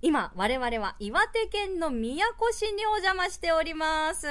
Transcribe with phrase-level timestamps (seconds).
[0.00, 4.28] 今、我々は岩手県の宮古市にお邪魔しております。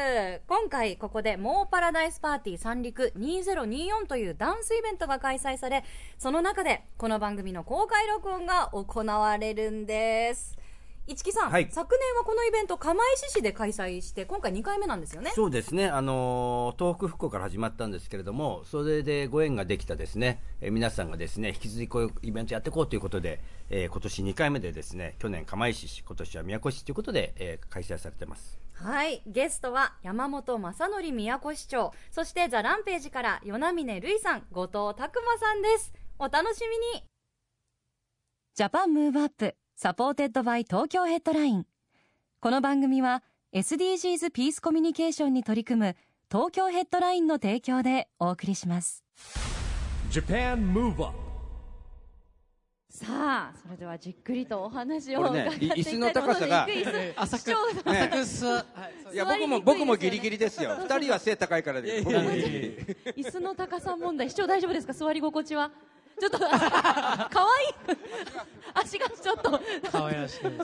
[0.48, 5.84] 今回、ここで、モーパラダイスパーティー三陸2024というダンスイベントが開催され、
[6.18, 10.58] その中で、この番組の公開録音が行われるんです。
[11.10, 15.32] 市木さん、はい昨年はこのイベント、釜石市で開催して、今回2回目なんですよね。
[15.34, 23.40] そうですねあのー東北復興から始まったんですけれどもそれでご縁ができたですね、えー皆さんがですね引き続きこういうイベントやっていこうということで、
[23.70, 29.24] えー今年2回目でですね去年釜石市今年は宮古市ということで、えー開催されてますはい。
[29.26, 35.94] ゲストは山本正徳宮古市長、そして THE RAMPAGE から与那嶺瑠唯さん、後藤拓磨さんです。
[36.20, 37.04] お楽しみに
[38.56, 41.68] Japan Move Up supported by Tokyo Headline。
[42.40, 43.22] この番組は
[43.54, 45.96] SDGs ピースコミュニケーションに取り組む
[46.32, 49.04] 東京ヘッドラインの提供でお送りします。
[50.10, 51.16] Japan Move Up
[52.90, 57.28] さあ、それではじっくりとお話を伺っていきたいい椅子の高さがと思います。
[57.28, 58.66] 椅子市長がね。
[59.14, 60.76] いや僕も僕もギリギリですよ。
[60.82, 64.94] 二人は背高いからで椅子の高さ問題、市長大丈夫ですか？
[64.94, 65.70] 座り心地は？
[66.20, 67.98] ちょっと、かわいい。
[68.74, 69.62] 足がちょっと、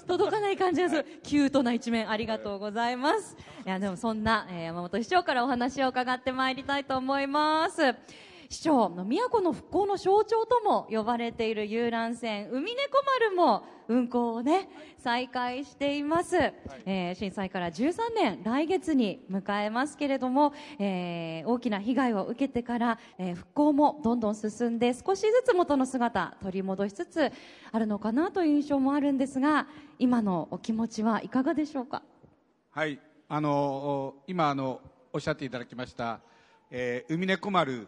[0.07, 1.03] 届かない感じです。
[1.23, 3.37] キュートな一面、ありがとうございます。
[3.65, 7.95] いや、でもそんな、えー山本市長からお話を伺ってまいりたいと思います。
[8.53, 16.37] 市長の宮古の復興の象徴とも呼ばれている遊覧船海猫丸も運航をね再開しています、
[16.85, 27.31] えー震災から13年来月に迎えますけれども、えー大きな被害を受けてから、えー復興もどんどん進んで少しずつ元の姿取り戻しつつ
[27.71, 29.65] あるのかなという印象もあるんですが
[29.97, 32.03] 今のお気持ちはいかがでしょうか？
[32.69, 34.79] はい、あの今あの
[35.11, 36.19] おっしゃっていただきました、
[36.75, 37.87] えー海猫丸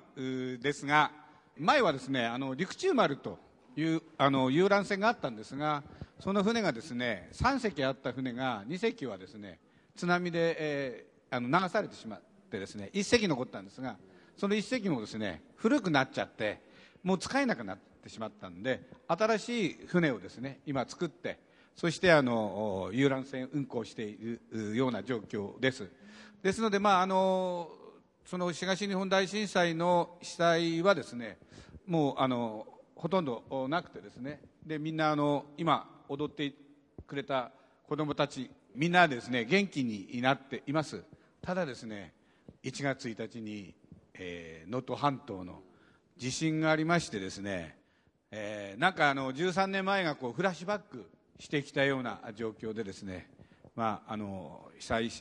[0.62, 1.12] ですが
[1.58, 3.40] 前はですねあの陸中丸と
[3.76, 5.84] いうあの遊覧船があったんですが
[6.20, 9.60] その船がですね3隻あった船が2隻はですね
[9.96, 13.98] 津波で、えーあの流されてしまってですね1隻残ったんですが
[14.38, 16.62] その1隻もですね古くなっちゃって
[17.04, 21.40] もう使えなくなってしまったんで新しい船をですね今作って
[21.76, 25.90] そしてあの遊覧船運航しているような状況です。
[26.42, 27.70] ですので、まあ、あの
[28.26, 31.38] その東日本大震災の被災はですね
[31.86, 32.66] もうあの
[32.96, 34.42] ほとんどなくてですね。
[34.66, 36.54] でみんなあの今踊って
[37.06, 37.52] くれた
[37.88, 41.04] 子どもたちみんなですね元気になっています。
[41.42, 42.14] ただですね
[42.64, 43.76] 1月1日に
[44.18, 45.62] えー能登、半島の
[46.18, 47.78] 地震がありましてですね、
[48.32, 51.10] えーなんかあの13年前がこうフラッシュバック
[51.40, 53.30] してきたような状況でですね、
[53.76, 55.12] まあ、あの被災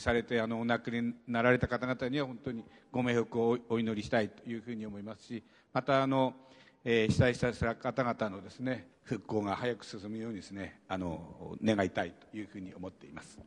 [0.00, 5.42] されてあのお亡くなりになられた方々には本当にご冥福をお祈りしたいというふうに思いますし
[5.72, 6.34] またあの、
[6.84, 13.38] えー被災した方々のですね復興が早く進むようにですねあの願いたいというふうに思っています。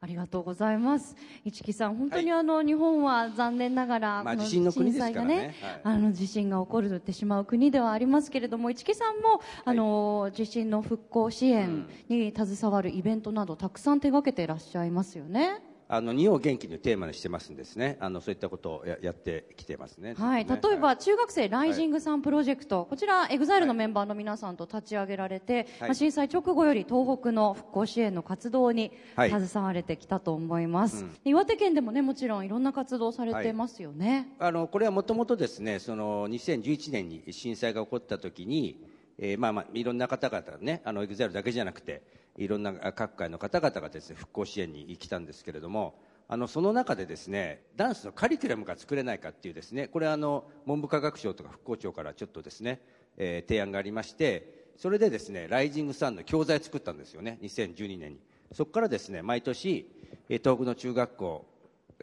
[0.00, 1.16] ありがとうございます。
[1.44, 15.67] 市木さん、本当にあの、日本は残念ながら、まあ地震の震災がはいあの、地震が起こるってしまう国ではありますけれども、市木さんも、あの、地震の復興支援に携わるイベントなど、たくさん手掛けていらっしゃいますよね。
[15.90, 17.96] あの日本を元気にテーマにしてますんですね。
[17.98, 20.14] あのそういったことをややってきてますね。
[20.18, 25.66] はい、ずっ例えば中学生 Rising Sun プロジェクト、こちら EXILE のメンバーの皆さんと立ち上げられて、はい。
[25.80, 29.30] まあ震災直後より東北の復興支援の活動にはい。
[29.30, 31.16] 携われてきたと思います、うん。
[31.24, 38.84] 岩手県でもねもちろんいろんな活動されてますよね、あのこれはもともとですねその2011年に震災が起こった時に、
[39.18, 42.02] えーまあまあいろんな方々ねあの EXILE だけじゃなくて
[42.38, 45.94] いろんな各界の方々がですね復興支援に来たんですけれども
[46.28, 52.80] あのその中でですねダンスのカリキュラムが作れないかっていうですねこれあの文部科学省とか復興庁からちょっとですね、
[53.16, 58.20] えー提案がありましてそれでですねライジングサンの教材作ったんですよね2012年に
[58.52, 59.90] そこからですね毎年
[60.28, 61.46] 東北の中学校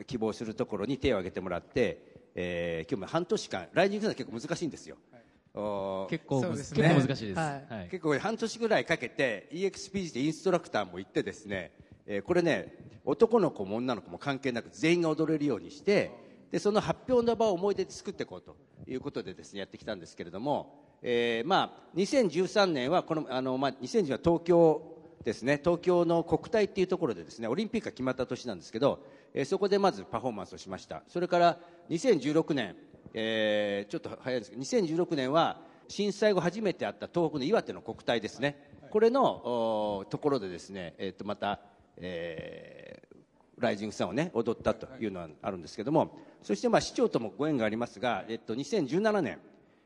[0.08, 2.02] 希望するところに手を挙げてもらって、
[2.36, 4.98] えー今日も半年間ライジングサンは結構難しいんですよ、
[6.10, 6.84] 結構、そうですね。
[6.84, 7.38] 結構難しいです。
[7.40, 7.74] はい。
[7.74, 7.88] はい。
[7.90, 11.72] 結構半年ぐらいかけて EXPG でインストラクターも行ってですね、
[12.06, 12.74] えーこれね
[13.06, 16.12] 男の子も女の子も関係なく全員が踊れるようにして
[16.52, 18.56] でその発表の場を思い出で作っていこうと
[18.88, 24.82] いうことでですねやってきたんですけれども、えーまあ、2013年はこのあの、まあ、2010は東京
[25.24, 31.04] ですね東京の国体っていうところでですねオリンピックが決まった年なんですけど、えーそこでまずパフォーマンスをしました。
[31.08, 31.58] それから
[31.90, 32.76] 2016年、
[33.18, 38.60] えーちょっと早いですけど2016年は震災後初めてあった東北の岩手の国体ですね、
[38.90, 41.60] これのおところでですね、えー、とまた、
[41.98, 43.16] えー
[43.58, 49.40] ライジングさんをね踊ったというのはあるんですけどもそしてまあ市長ともご縁がありますが、えっと、2017年、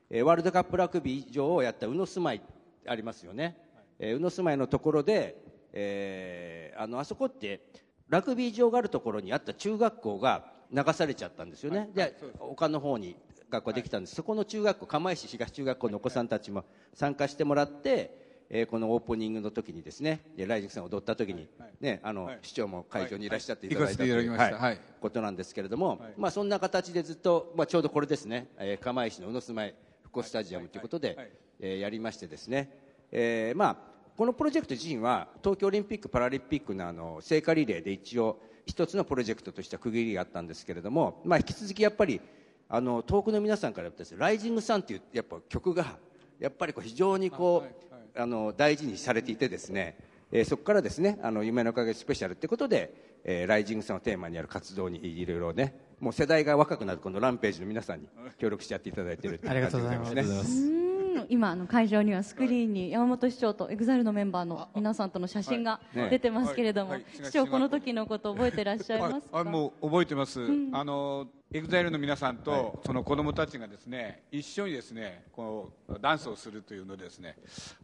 [0.10, 2.42] えーワールドカップラグビー場をやった宇野住まい
[2.88, 3.58] ありますよね、
[4.00, 5.38] えー宇野住まいのところで、
[5.72, 7.62] えーあのあそこって
[8.08, 13.16] ラグビー場があるところにあった中学校が流されちゃったんですよね、で丘の方に
[13.50, 16.64] 学校ができたんです、そこの中学校釜石東中学校のお子さんたちも
[16.94, 18.12] 参加してもらって、
[18.50, 21.48] えーこのオープニングの時にですねでライジングさん踊った時に、
[21.80, 24.54] ねあの市長も会場にいらっしゃっていただいたとはい。
[24.54, 24.74] はい。
[24.74, 24.76] い。
[24.76, 31.16] うことなんですけれども、まあ、そんな形でずっと、まあ、ちょうどこれですね、えー釜石の宇野住まい復興スタジアムということで、
[31.60, 32.72] えーやりましてですね、
[33.12, 33.78] えーまあ、
[34.18, 42.22] このプロジェクト自身は東京オリンピック・パラリンピックのあの聖火リレーで一応一つのプロジェクトとしては区切りがあったんですけれども、まあ、引き続きやっぱり
[42.68, 44.12] あの遠くの皆さんからです。
[44.12, 45.98] ねライジングサンっていうやっぱ曲が
[46.40, 49.98] やっぱりこう非常にこう、あの大事にされていてですね、
[50.32, 58.08] えーそこからですねあの夢の影スペシャルということで、えーライジングさんをテーマにある活動にいろいろねもう世代が若くなるこのランページの皆さんに
[58.38, 60.06] 協力してやっていただいているありがとうございま
[60.44, 60.89] す
[61.30, 69.44] 今あの会場にはスクリーンに山本市長と EXILE のメンバーの皆さんとの写真がね出てますけれども、市長この時のこと覚えてらっしゃいますか？
[69.44, 70.42] もう覚えてます、
[70.72, 77.36] あのエグザイルの皆さんと、その子供たちがですね一緒にですねこうダンスをするというのでですね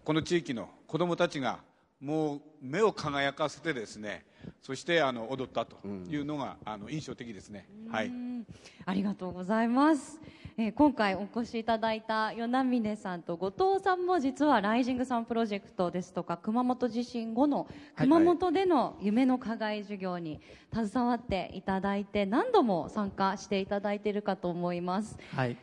[0.04, 1.60] この地域の子供たちが
[2.00, 4.26] もう目を輝かせてですね
[4.62, 8.08] そしてあの踊ったというのが、あの印象的ですね、はい。
[8.08, 8.46] うん
[8.86, 10.20] ありがとうございます、
[10.58, 17.68] えー今回お越しいただいた与那峰さんと後藤さんも実はライジングさんプロジェクトですとか熊本地震後の
[17.98, 20.40] 熊本での夢の課外授業に
[20.74, 25.18] 携わっていただいて何度も参加していただいているかと思います。
[25.36, 25.58] はい。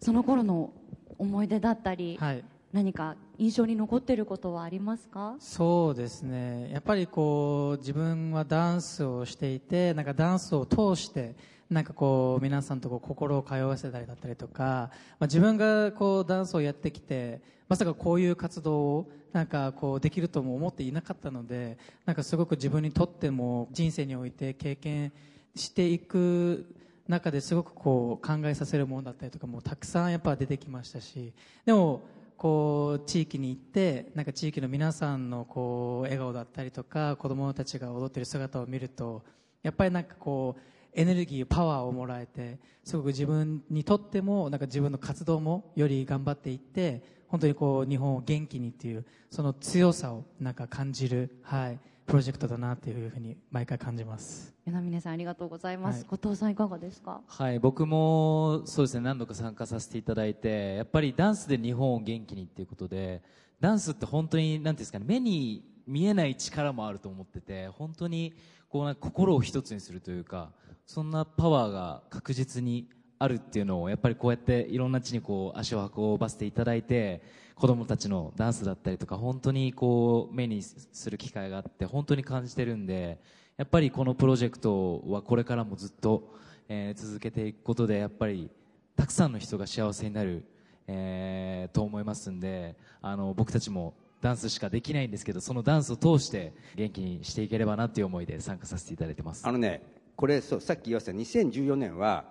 [0.00, 0.70] その頃の
[1.18, 2.44] 思い出だったり、はい。
[2.72, 5.34] 何か印象に残っていることはありますか？
[5.40, 6.70] そうですね。
[6.70, 11.34] やっぱりこう自分はダンスをしていてなんかダンスを通して
[11.70, 25.12] なんかこう皆さんとこう心を通わせたりだったりとか、まあ、自分がこうダンスをやってきてまさかこういう活動をなんかこうできるとも思っていなかったのでなんかすごく自分にとっても人生において経験
[25.54, 26.66] していく
[27.08, 31.32] 中ですごくこう考えさせるものだったりとかもたくさんやっぱ出てきましたし
[31.64, 32.02] でも
[32.36, 39.22] こう地域に行ってなんか地域の皆さんのこう笑顔だったりとか子供たちが踊ってる姿を見ると
[39.62, 54.54] やっぱりなんかこうエネルギーパワーをもらえてすごく自分にとってもなんか自分の活動もより頑張っていって本当にこう日本を元気にっていうその強さをなんか感じる、はい、プロジェクトだなっていうふうに毎回感じます。
[54.64, 56.06] 与那峰さんありがとうございます、はい。
[56.08, 57.20] 後藤さんいかがですか？
[57.26, 63.22] はい、僕もそうですね何度か参加させていただいてやっぱりダンスで日本を元気にっていうことで
[63.60, 68.34] ダンスって本当に何ていうんですかね目に見えない力もあると思ってて本当に
[68.68, 70.50] こうなんか心を一つにするというか
[70.86, 72.88] そんなパワーが確実に
[73.18, 77.22] あるっていうのをやっぱりこうやっていろんな地にこう足を運ばせていただいて
[77.56, 83.18] 子供たちのダンスだったりとか本当にこう目にする機会があって本当に感じてるんで
[83.56, 86.34] やっぱりこのプロジェクトはこれからもずっと、
[86.68, 88.50] えー続けていくことでやっぱり
[88.96, 90.44] たくさんの人が幸せになる、
[90.86, 99.46] えーと思いますんであの僕たちもダンスしかできないんですけどそのダンスを通して元気にしていければなという思いで参加させていただいてます。
[99.46, 99.82] あのね
[100.16, 101.12] これそうさっき言いました。
[101.12, 102.24] 2014年は、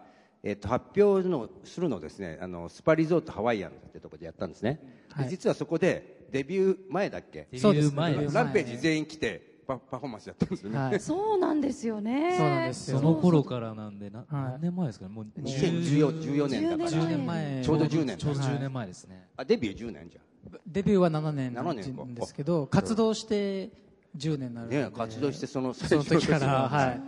[0.43, 4.79] えっと発表のするのをですねあのスパリゾートハワイアンってところでやったんですね、
[5.15, 5.29] ではい。
[5.29, 7.41] 実はそこでデビュー前だっけ？
[7.41, 8.09] デビそうですラ
[8.43, 12.35] ンページ全員来てパパフォーマンスやったんですよね、はい、そうなんですよね。
[12.37, 12.99] そうなんですよ。
[12.99, 14.27] その頃からなんでな、はい。
[14.29, 15.13] 何年前ですかね？
[15.13, 16.89] もう2014 14年だから。
[16.89, 17.61] 10 10年前。
[17.63, 18.17] ちょうど10年。
[18.17, 20.19] ちょうどはい10年前ですね、あデビュー10年じ
[20.67, 23.71] デビューは7年7年かなんですけど活動して
[24.15, 27.01] 10年になるね活動してそのその時からはい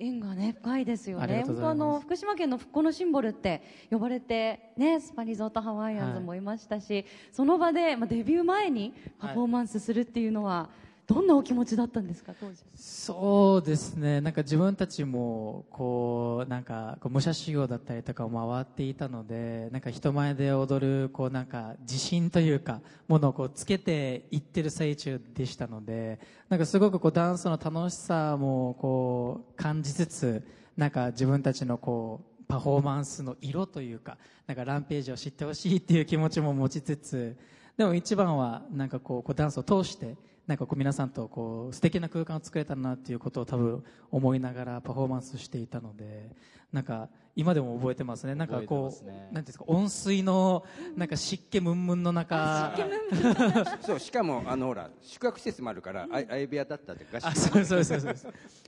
[0.00, 1.44] 縁がね深いですよね。
[1.46, 10.70] 本当あの福島県の復興のシンボルって呼ばれてねスパリゾートハワイアンズもいましたし、その場でまあデビュー前にパフォーマンスするっていうのは、
[11.10, 12.62] どんなお気持ちだったんですか当時。
[12.76, 37.36] そうですねなんか自分たちもこうなんか武者修行だったりとかを回っていたのでなんか人前で踊るこうなんか自信というかものをこうつけていってる最中でしたのでなんかすごくこうダンスの楽しさもこう感じつつなんか自分たちのこうパフォーマンスの色というかなんかランページを知ってほしいっていう気持ちも持ちつつ
[37.76, 40.14] でも一番はなんかこうダンスを通して
[40.50, 46.28] なんかこう皆さんとこう素敵な空間を作れたなっていうことを多分思いながらパフォーマンスしていたので
[46.72, 48.34] なんか今でも覚えてますね。
[48.34, 50.64] なんかこう、ね、なんですか温水の
[50.96, 52.74] なんか湿気ムンムンの中。
[53.80, 58.16] そうしかもあのほら宿泊施設もあるから、あ相部屋だったってあそうそうそうそう。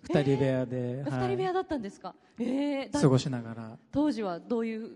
[0.04, 3.76] 二人部屋で、二、人部屋だったんですか、えー、過ごしながら。
[3.90, 4.90] 当時はどういう？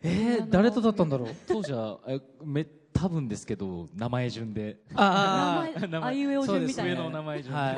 [0.00, 1.28] えー、誰とだったんだろう？
[1.46, 2.66] 当時はえめ
[2.98, 4.78] 多分ですけど名前順で。
[4.94, 5.86] ああ。
[5.86, 7.04] 名前あいうえお順みたいな。
[7.04, 7.76] の名前順はい。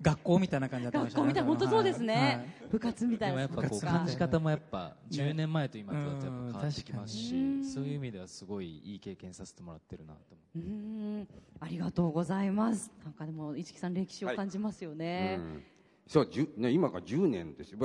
[0.00, 3.40] 学校みたいな感じだった学校みたいな本当そうですね、部活みたいな。
[3.40, 10.20] やっぱこう感じ方もやっぱ10年前と今とだとやっぱ変わってきますし、そういう意味ではすごいいい経験させてもらってるなと
[10.54, 11.28] 思うん。
[11.58, 12.92] ありがとうございます。
[13.02, 15.76] なんかでも市木さん歴史を感じますよね、はい
[16.06, 17.78] そうね、今から10年ですよ、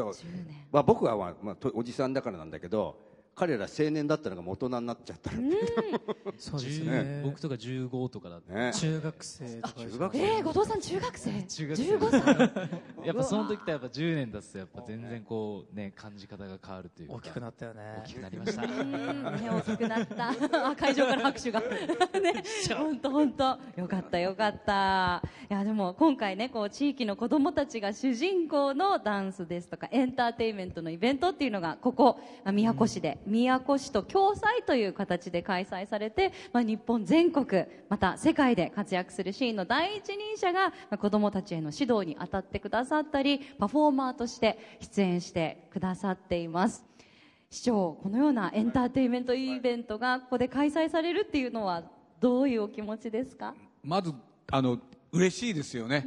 [0.72, 3.11] まあ、僕は、まあ、おじさんだからなんだけど
[3.42, 5.32] 彼ら青年だったのが大人になっちゃった
[6.38, 7.22] そうですね。
[7.26, 10.20] 僕とか15とかだった、ね、中学生とか中学生。
[10.20, 11.44] えー、後藤さん中学生？
[11.44, 11.98] 中学生。
[11.98, 12.70] 15
[13.00, 13.08] 歳？
[13.08, 17.16] やっぱその時とやっぱ10年経つとやっぱ全然こうね感じ方が変わるというか。
[17.16, 17.82] 大きくなったよね。
[18.06, 18.62] 大きくなりました。
[18.62, 18.68] ね
[19.50, 20.76] 大きくなった。
[20.76, 21.62] 会場から拍手が。
[22.22, 22.44] ね。
[22.78, 23.44] 本当本当。
[23.76, 25.24] よかったよかった。
[25.50, 32.20] いやでも今回ねこう地域の子供たちが主人公のダンスですとかエンターテインメントのイベントっていうのがここ
[32.54, 46.84] 宮古市で、うん宮古市と共催という形で開催されて、まあ、日本全国また世界で活躍するシーンの第一人者が、まあ、子どもたちへの指導に当たってくださったりパフォーマーとして出演してくださっています。
[47.50, 51.84] 市長このようなエンターテインメントイベントがここで開催されるっていうのは
[52.20, 53.56] どういうお気持ちですか？
[53.84, 54.14] まず
[54.50, 54.78] あの
[55.12, 56.06] 嬉しいですよね、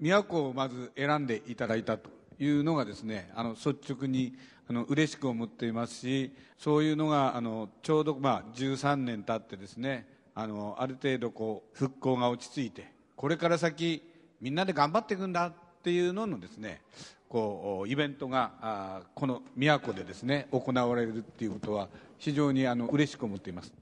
[0.00, 2.08] 宮古をまず選んでいただいたと
[2.44, 4.34] いうのがですねあの率直に
[4.68, 14.02] あの嬉しく思っていますしそういうのがあのちょうど、まあ、13年経ってですねあのある程度こう復興が落ち着いてこれから先
[14.40, 16.80] みんなで頑張っていくんだっていうののですね
[17.28, 23.72] こうイベントがあこの宮古でですね行われるっていうことは非常にあの嬉しく思っています。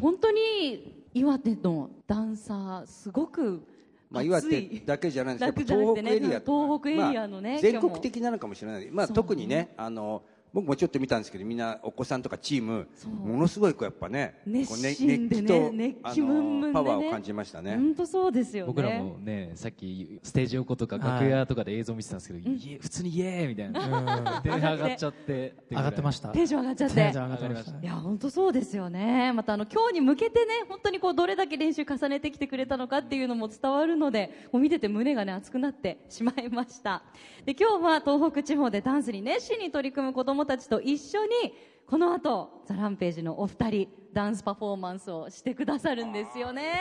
[0.00, 3.62] 本当に岩手のダンサーすごく
[4.10, 10.22] まあ、岩手だけじゃないんですけど、東北エリア、東北エリアのね、まあ、全国的なのかもしれない、まあ、特にねあの
[10.52, 12.88] 僕もちょっと見たんですけどみんなお子さんとかチーム
[13.24, 17.76] ものすごいこうやっぱね熱心でね熱気ムンムンで、ね、パワーを感じましたね。
[17.76, 18.72] 本当そうですよね。
[18.72, 24.40] 僕らもねさっきステージ横とか楽屋とかで映像見てたんですけど、はい、普通にイエーイみたいな。
[24.42, 25.54] テンション上がっちゃって。
[25.70, 26.28] 上がってました。
[26.30, 26.94] テンション上がっちゃって。
[26.94, 29.32] テンション上がってましたいや本当そうですよね。
[29.32, 37.02] またあの今日に向けてね本当にこうどれだけ練習重ねてきてくれたのかっていうのも伝わるのでもう見てて胸がね熱くなってしまいました。
[37.44, 41.54] で今日は東北地方でダンスに熱心に取り組む子どもたちと一緒に
[41.86, 46.72] この後ザランページのお二人ダンスパフォーマンスをしてくださるんですよね。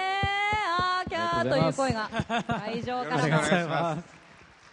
[0.77, 2.09] あーキャーという声が
[2.59, 3.97] 会場から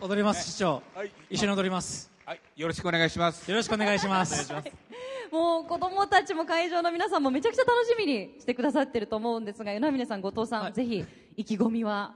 [0.01, 2.11] 踊ります市長、はい、一緒に踊ります。
[2.25, 2.41] はい。
[2.57, 3.51] よろしくお願いします。
[3.51, 4.53] よろしくお願いします。
[5.31, 11.05] もう子供たちも会場の皆さんもめちゃくちゃ楽しみにしてくださってると思うんですが与那嶺さん後藤さん、はい、ぜひ
[11.37, 12.15] 意気込みは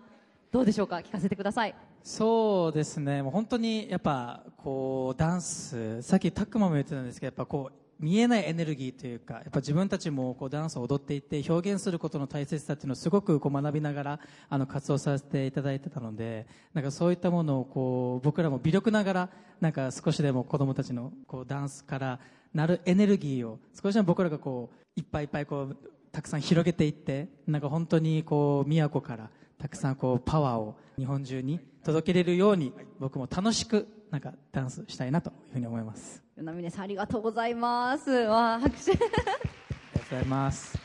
[0.52, 0.96] どうでしょうか？
[0.96, 1.74] 聞かせてください。
[2.02, 3.22] そうですね。
[3.22, 19.28] もう本当にやっぱこうダンスさっきタックマも言ってたんですけどやっぱこう見えないエネルギーというかやっぱ自分たちもこうダンスを踊っていて表現することの大切さっていうのをすごくこう学びながらあの活動させていただいてたのでなんかそういったものをこう僕らも微力ながら
[19.60, 22.20] なんか少しでも子供たちのこうダンスから
[22.54, 25.76] なるエネルギーを少しでも僕らがこういっぱいいっぱいこう
[26.12, 36.22] たくさん広げていってなんか本当にこう宮古からたくさんこうパワーを日本中に届けれるように僕も楽しくなんかダンスしたいなというふうに思います。
[36.36, 38.10] 与那嶺さんありがとうございます。
[38.10, 38.92] わ拍手。
[38.92, 40.78] ありがとうございます。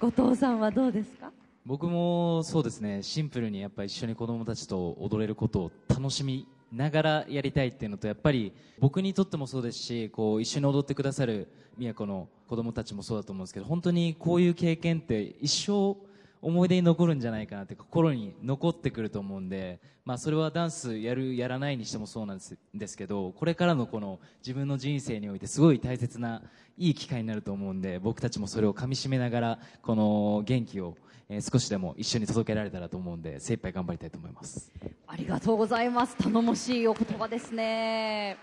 [0.00, 1.32] 後藤さんはどうですか？
[1.64, 3.02] 僕もそうですね。
[3.02, 15.96] シンプルにやっぱ一緒に子供たちと踊れることを楽しみながらやりたいっていうのとやっぱり僕にとってもそうですしこう一緒に踊ってくださる宮古の子供たちもそうだと思うんですけど本当にこういう経験って一生
[16.42, 26.42] 思い出に残るんじゃないかなって心に残ってくると思うんで、まあ、それはダンスやるやらないにしてもそうなんですですけどこれからのこの自分の人生においてすごい大切な
[26.76, 30.96] いい機会になると思うんで僕たちもそれをかみしめながらこの元気を、
[31.28, 34.72] えー、少しでも一緒に届けられたらと思うんで精一杯頑張りたいと思います。
[35.06, 36.16] ありがとうございます。
[36.16, 38.36] 頼もしいお言葉ですね。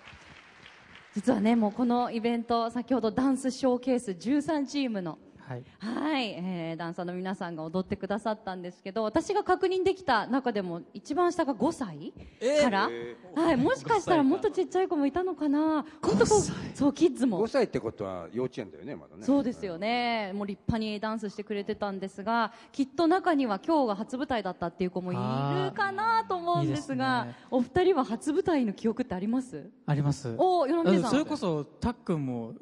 [1.15, 5.17] 実はねもうこのイベント先ほどダンスショーケース13チームの
[5.49, 12.13] はい、はい、えーダンサーの皆さんが踊ってくださったんですけど私が確認できた中でも一番下が5歳
[12.61, 12.89] から、
[13.35, 15.83] はい、もしかしたらもっとちっちゃい子もいたのかな。
[16.03, 16.41] 本当こう
[16.75, 17.43] そうキッズも。
[17.43, 19.23] 5歳ってことは幼稚園だよねまだね。
[19.23, 27.45] そうですよね、もう立派にダンスしてくれてたんですが、きっと中には今日が初舞台だったっていう子もいるかなと思うんですが、いいですね。
[27.49, 29.67] お二人は初舞台の記憶ってあります？
[29.87, 30.35] あります。
[30.37, 31.09] おー、よろみさん。
[31.09, 32.53] それこそたっくんも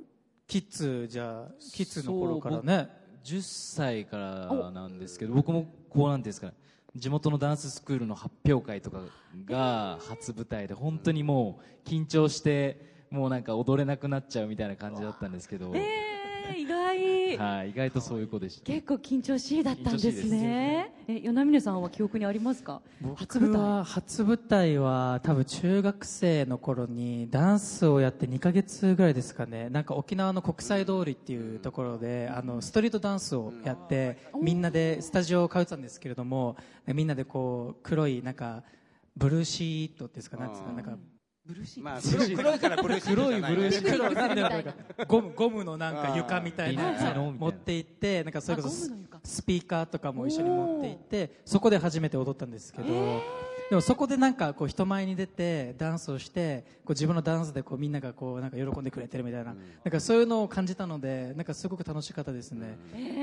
[0.47, 2.89] キッズじゃあキッズの頃からね。
[3.23, 6.53] 10歳からなんですけど僕もこうなんていうんですかね。
[6.95, 9.01] 地元のダンススクールの発表会とか
[9.45, 15.81] が初舞台で本当にもう緊張してもうなんか踊れなくなっちゃうみたいな感じだったんですけど、えー、
[16.55, 17.37] 意外。
[17.37, 20.93] はい、意外とそういう子でした結構緊張しいだったんですね。
[21.07, 22.81] え、与那嶺さんは記憶にありますか？
[23.15, 23.61] 初僕舞台。
[23.61, 36.55] は初舞台は多分中学生の頃にダンスをやって2ヶ月ぐらいですかねなんか沖縄の国際通りっていうところであのストリートダンスをやってみんなでスタジオを通ってたんですけれども
[36.87, 38.63] みんなでこう黒いなんか
[39.15, 40.97] ブルーシートですかなんですかなんか
[41.47, 41.89] ブルーシート。
[41.89, 44.73] まあ黒い黒いからブルーシート黒いじゃないブルーシートななんか
[45.07, 46.83] ゴムゴムのなんか床みたいな。
[46.91, 48.89] やつあーを持って行ってなんかそれこそ
[49.23, 52.87] スピーカーとかも一緒に持って行ってそこで初めて踊ったんですけど、
[53.69, 62.77] でもそこでなんかこう人前に出てダンスをしてこう自分のダンスでこうみんながこうなんか喜んでくれてるみたいな,、なんかそういうのを感じたのでなんかすごく楽しかったですね、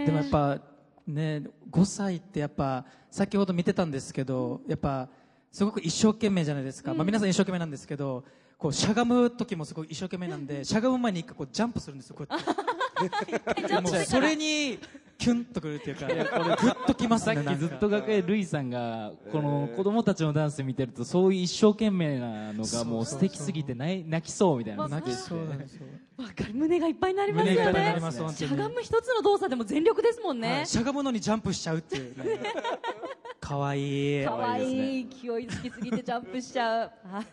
[0.07, 0.61] でもやっぱ
[1.07, 5.09] ね5歳ってやっぱ先ほど見てたんですけどやっぱ
[5.55, 8.25] すごく一生懸命じゃないですか、まあ、皆さん一生懸命なんですけど
[8.59, 13.81] こうしゃがむ時もすごい一生懸命なんでしゃがむ前に一回こうジャンプするんですよこうやって。
[13.81, 14.81] もうそれに
[15.17, 16.13] キュンとくるっていうかグ
[16.71, 17.53] ッときますさねなんか。
[17.53, 24.89] っきずっと楽屋でルイさんがこの子供たちのダンス見てるとそういう一生懸命なのがもう素敵すぎて泣きそうみたいな。
[24.89, 25.87] 泣きそうなんですよ。
[26.17, 26.55] わかる。
[26.55, 27.61] 胸がいっぱいになりますよね。
[27.61, 30.51] 胸がいっぱいになります本当にしゃがむ一つの動作でも全力ですもんね。
[30.51, 30.67] はい。
[30.67, 32.41] しゃがむのにジャンプしちゃうっていうね
[33.45, 36.91] かわいいかわいい勢いつきすぎてジャンプしちゃう。
[37.07, 37.25] はい。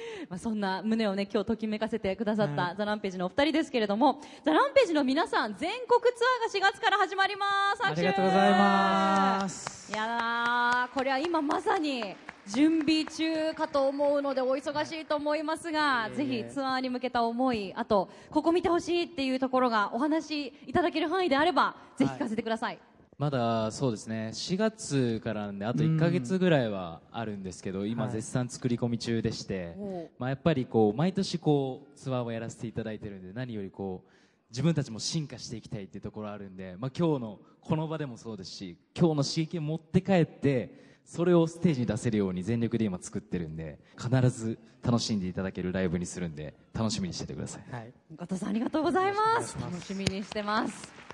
[0.30, 6.24] まあそんな胸をね、今日ときめかせてくださったザランページのお二人ですけれども、ザランページの皆さん、全国ツ
[6.54, 7.84] アーが4月から始まります。
[7.84, 22.78] ありがとうございますいやー、これは今まさに準備中かと思うのでお忙しいと思いますが、ぜひツアーに向けた思い、あと、ここ見てほしいっていうところがお話しいただける範囲であれば、ぜひ聞かせてください。
[23.18, 24.30] まだそうですね。
[24.34, 28.12] 4月からなんであと1か月ぐらいはあるんですけど今はい。
[28.12, 30.10] 絶賛作り込み中でして、おう。
[30.18, 34.10] まあ、やっぱりこう毎年こうツアーをやらせていただいてるんで何よりこう
[34.50, 47.72] 自分たちも進化していきたいっていうところあるんで、まあ、今日のこの場でもそうですし今日の刺激を持って帰ってそれをステージに出せるように全力で今作ってるんで必ず楽しんでいただけるライブにするんで楽しみにしててください。
[47.72, 47.92] はい。
[48.16, 49.56] 後藤さんありがとうございます。
[49.60, 51.05] 楽しみにしてます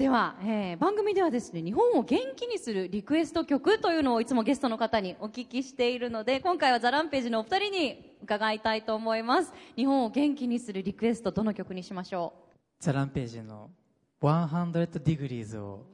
[0.00, 9.52] では、えー番組ではですね日本を元気にするリクエスト曲というのをいつもゲストの方にお聞きしているので今回はザランページのお二人に伺いたいと思います。
[9.76, 12.32] 日本を元気にするリクエストどの曲にしましょ
[12.80, 13.68] ザランページの
[14.22, 15.84] 100 Degrees を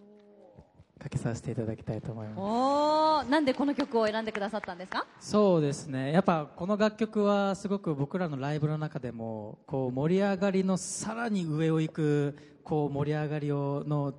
[1.01, 2.39] かけさせていただきたいと思いうます。
[2.39, 5.05] おーなんでこの曲を選んでくださったんですか？
[5.19, 6.13] そうですね。
[6.13, 12.37] やっぱこの楽曲はすごく僕らのライブの中でもこう盛り上がりのさらに上を行く
[12.67, 14.13] こう盛り上がりをの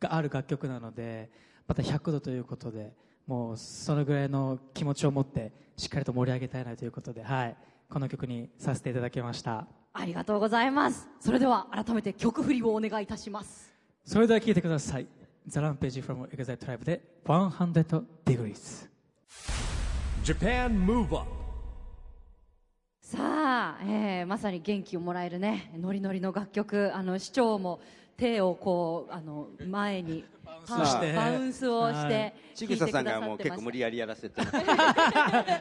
[0.00, 1.30] がある楽曲なので
[1.68, 2.94] また100度ということで
[3.26, 7.56] もうそのぐらいの気持ちを持ってしっかりと盛り上げたいなということで、はい、
[7.90, 9.66] この曲にさせていただきました。
[9.92, 11.08] ありがとうございます。
[11.20, 13.70] それでは改めて曲振りをお願いいたします。
[14.02, 15.06] それでは聴いてください。
[15.46, 18.88] ザランページ from EXILE TRIBE で100 Degrees
[20.24, 21.39] Japan Move Up さ
[23.80, 27.80] あ、えーまさに元気をもらえるねノリノリの楽曲あの市長も
[28.16, 30.24] 手をこうあの前に
[30.68, 31.12] バウンスして。
[31.14, 34.42] バウンスをしはてちぐささんがもう結構無り理やりやらせて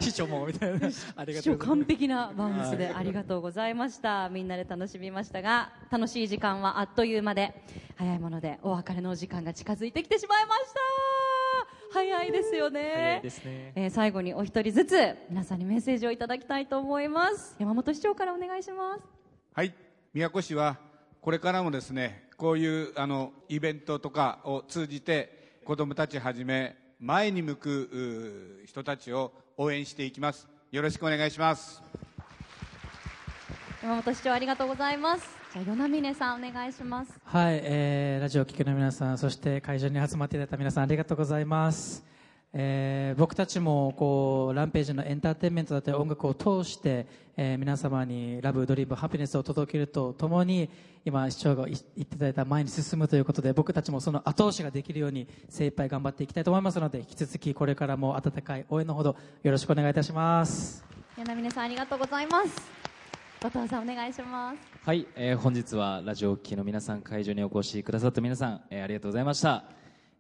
[0.02, 0.91] 市長もみたいな。
[0.91, 4.30] 市長完璧なバウンスでありがとうございました。
[4.30, 7.63] みんなで楽しみましたが楽しい時間はあっという間で
[7.95, 10.98] 早いものでお別れのお時間が近づいてきてしまいました
[11.91, 13.21] 早いですよね。
[13.23, 13.73] ね。
[13.75, 17.56] えー最後にお一人ずつ皆さんにメッセージをいただきたいと思います。
[17.60, 19.04] 山本市長からお願いします。
[19.54, 19.73] はい。
[20.13, 20.78] 宮古市は
[21.21, 30.47] これからもですねこういうあのイベントとかを通じて子どもたちはじめ前に向くう人たちを応援していきます。
[30.71, 31.82] よろしくお願いします。
[33.82, 37.12] 山本市長ありがとうございますじゃあ与那嶺さんお願いします。
[37.23, 42.05] はい、えーラジオを聴きの皆さんそして会場に集まっていただいた皆さんありがとうございます、
[42.53, 50.69] えー僕たちもこうランページのエンターテインメントだったり音楽を通して、えー皆様にラブドリームハピネスを届けるとともに
[51.03, 60.85] 今市長が言っていただいた前に進むということで僕たちもその後押しができるように精一杯頑張っていきたいと思いますので引き続きこれからも温かい応援のほどよろしくお願いいたします。
[61.17, 62.88] 柳峰さんありがとうございます
[63.41, 64.60] 後藤さんお願いします。
[64.84, 69.63] はい、えー本日はラジオを聴きの皆さん会場にお越しくださった皆さん、えーありがとうございました、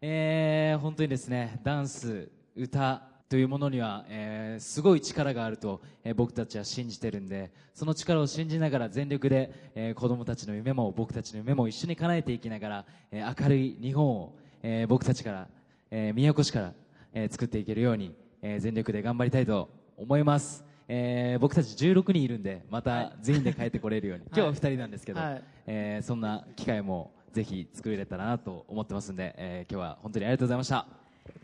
[0.01, 15.47] えー本当にですねダンス歌というものには、えーすごい力があると、えー僕たちは信じてるんでその力を信じながら全力で、えー子供たちの夢も僕たちの夢も一緒に叶えていきながら、えー明るい日本を、えー僕たちから、
[15.91, 16.73] えー宮古市から、
[17.13, 25.43] えー作っていけるように、えー全力で頑張りたいと思います、えー僕たち16人いるんでまた全員で帰ってこれるように、今日は2人なんですけど、はい。
[25.67, 30.85] えーそんな機会もぜひ作れたらなと思ってますんで、えー今日は本当にありがとうございました。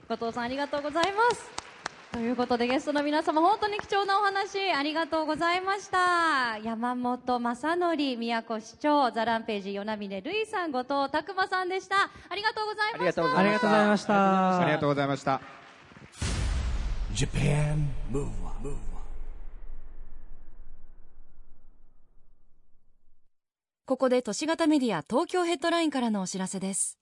[0.09, 1.49] 後藤さんありがとうございます。
[2.11, 6.57] ということでゲストの皆様本当に貴重なお話ありがとうございました。
[6.63, 12.09] 山本正則宮古市長ザランページ与那峰瑠衣さん後藤拓馬さんでした。
[12.29, 12.97] ありがとうございました。
[12.97, 14.59] ありがとうございまありがとうございました。
[14.61, 15.41] ありがとうございました
[17.13, 18.75] Japan Move Up
[23.87, 26.97] ここで都市型メディア東京ヘッドラインからのお知らせです。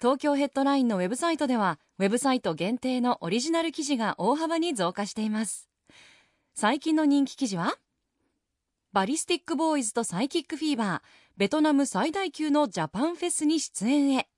[0.00, 5.68] 東京ヘッドラインのウェブサイトではウェブサイト限定のオリジナル記事が大幅に増加しています。
[6.54, 7.74] 最近の人気記事は
[8.94, 14.28] バリスティックボーイズとサイキックフィーバーベトナム最大級のジャパンフェスに出演へ。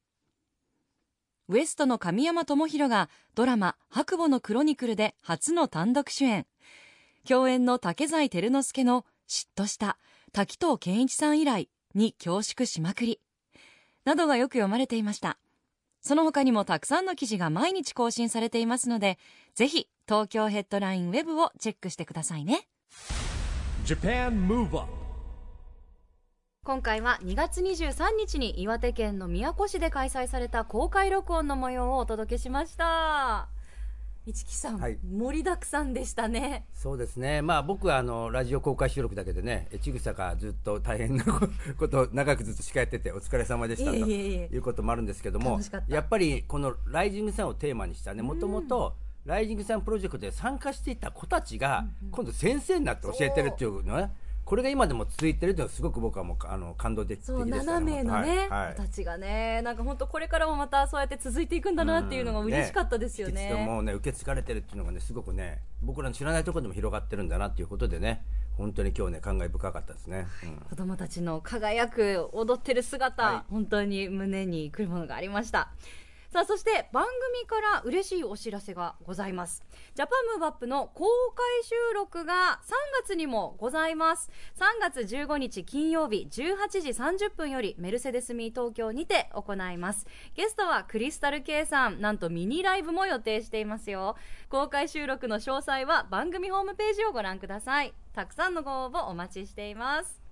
[1.46, 6.48] ウエストの神山智弘がドラマ「白母のクロニクル」で初の単独主演。
[7.28, 9.98] 共演の竹財輝之助の嫉妬した
[10.34, 13.20] 滝藤健一さん以来に恐縮しまくり。
[14.04, 15.38] などがよく読まれていました。
[16.00, 19.16] その他にもたくさんの記事が毎日更新されていますので
[19.54, 22.66] ぜひ東京ヘッドラインウェブをチェックしてくださいね。
[23.86, 24.92] Japan Move Up
[26.64, 33.48] 今回は2月23日に岩手県の宮古市で開催された公開録音の模様をお届けしました
[34.26, 34.98] 市木さん、はい。
[35.04, 36.64] 盛りだくさんでしたね。
[36.72, 41.24] そうですね、まあ、僕はあのラジオ公開収録だけでね、えちぐさがずっと大変な
[41.76, 48.94] ことを長くずっと司会やってて、お疲れ様でしたということもあるんですけどもやっぱりこのライジングさんをテーマにしたね、もともと
[49.26, 54.10] ライジングさんプロジェクトで参加していた子たちが、今度、先生になって教えてるっていうのね。
[54.44, 58.74] これが今でも続いてるというのはすごく僕はもうあの感動的でそうした7名のね、はいはい。
[58.74, 63.42] 子たちがねなんか本当これからもまたそうやって続いていくんだなっていうのが嬉しかったですよね。
[63.42, 68.22] 引き継ぎもうね受け継がれてるっていうのがねすごくね僕らの知らないところでも広がってるんだなっていうことでね
[68.56, 70.56] 本当に今日ね感慨深かったですね、うん。
[70.68, 73.52] 子供たちの輝く踊ってる姿、はい。
[73.52, 75.70] 本当に胸にくるものがありました
[76.34, 77.04] さあそして番
[77.36, 79.62] 組から嬉しいお知らせがございます。
[79.94, 84.32] ジャパンムーブアップの公開収録が3月にもございます。
[84.58, 90.08] 3月15日金曜日18時30分よりメルセデスミー東京にて行います。
[90.34, 94.16] ゲストはクリスタル K さんなんとミニライブも予定していますよ。
[94.48, 97.94] 公開収録の詳細は番組ホームページをご覧ください。
[98.12, 100.23] たくさんのご応募お待ちしています。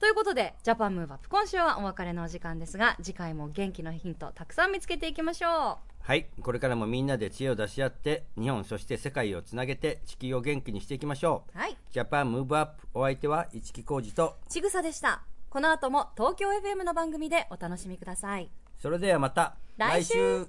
[0.00, 11.60] ということで、ジャパンムーブアップ、今週はお別れのお時間ですが、次回も元気のヒントたくさん見つけていきましょはいこれからもみんなで知恵を出し合って日本そして世界をつなげて地球を元気にしていきましょうう。
[11.60, 11.76] はい。
[11.92, 15.22] Japan Move Up お相手は一木広治とちぐさでした。
[15.50, 18.50] この後も東京 FM の番組でお楽しみください。
[18.78, 20.46] それではまた来週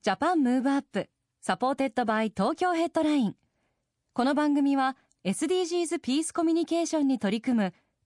[0.00, 1.08] Japan Move Up
[1.40, 3.36] supported by 東京ヘッドライン
[4.12, 7.74] この番組は SDGs ピースコミュニケーションに取り組む